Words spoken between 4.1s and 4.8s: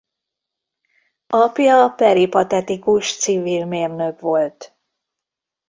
volt.